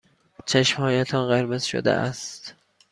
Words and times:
چشمهایتان 0.45 1.27
قرمز 1.27 1.63
شده 1.63 1.91
است. 1.91 2.55